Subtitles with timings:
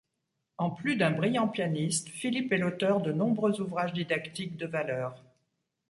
[0.57, 5.21] En plus d'un brillant pianiste, Philipp est l'auteur de nombreux ouvrages didactiques de valeur.